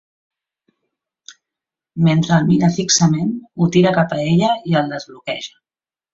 [2.07, 5.55] Mentre el mira fixament, ho tira cap a ella i el desbloqueja.